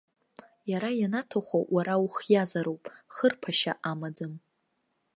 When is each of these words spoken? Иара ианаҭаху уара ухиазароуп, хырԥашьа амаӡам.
Иара 0.71 0.89
ианаҭаху 0.99 1.63
уара 1.75 1.95
ухиазароуп, 2.05 2.83
хырԥашьа 3.15 3.73
амаӡам. 3.89 4.33